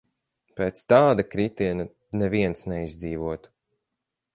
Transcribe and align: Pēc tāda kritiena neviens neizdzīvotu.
Pēc 0.59 0.81
tāda 0.93 1.27
kritiena 1.35 1.87
neviens 2.23 2.67
neizdzīvotu. 2.77 3.59